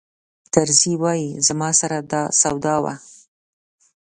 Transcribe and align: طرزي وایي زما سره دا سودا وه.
طرزي 0.53 0.93
وایي 1.03 1.29
زما 1.47 1.69
سره 1.79 1.97
دا 2.11 2.21
سودا 2.41 2.75
وه. 2.83 2.93